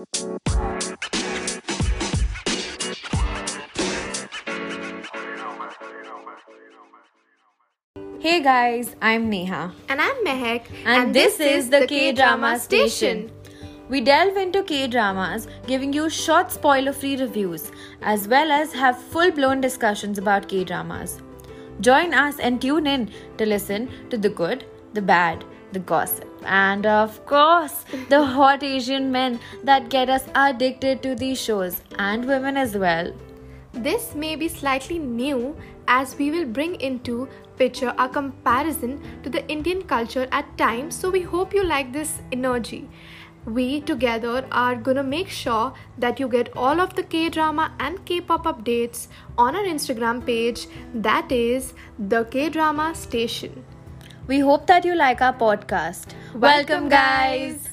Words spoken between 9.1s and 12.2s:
Neha. And I'm Mehek. And, this, is the K